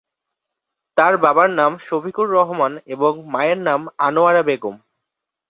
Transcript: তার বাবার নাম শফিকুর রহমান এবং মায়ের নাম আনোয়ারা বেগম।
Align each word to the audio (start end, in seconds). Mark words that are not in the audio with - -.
তার 0.97 1.13
বাবার 1.17 1.49
নাম 1.51 1.71
শফিকুর 1.79 2.27
রহমান 2.29 2.73
এবং 2.85 3.11
মায়ের 3.25 3.59
নাম 3.67 3.81
আনোয়ারা 3.97 4.41
বেগম। 4.43 4.75